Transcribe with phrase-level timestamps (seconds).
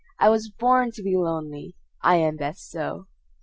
[0.17, 3.05] I was born to be lonely, I am best so!"